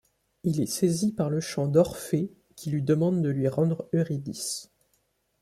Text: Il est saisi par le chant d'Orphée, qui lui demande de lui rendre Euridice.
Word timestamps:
Il 0.43 0.61
est 0.61 0.65
saisi 0.65 1.11
par 1.13 1.29
le 1.29 1.39
chant 1.39 1.67
d'Orphée, 1.67 2.33
qui 2.55 2.71
lui 2.71 2.81
demande 2.81 3.21
de 3.21 3.29
lui 3.29 3.47
rendre 3.47 3.87
Euridice. 3.93 4.71